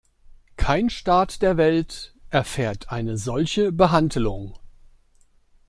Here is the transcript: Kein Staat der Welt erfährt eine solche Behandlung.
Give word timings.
Kein 0.57 0.89
Staat 0.89 1.43
der 1.43 1.57
Welt 1.57 2.15
erfährt 2.31 2.89
eine 2.89 3.17
solche 3.19 3.71
Behandlung. 3.71 4.57